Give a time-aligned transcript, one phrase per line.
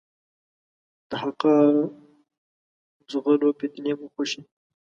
[1.09, 1.53] د حقه
[3.11, 4.51] ځغلو، فتنې مو خوښي دي.